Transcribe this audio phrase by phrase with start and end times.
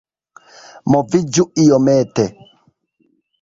[0.93, 2.27] Moviĝu iomete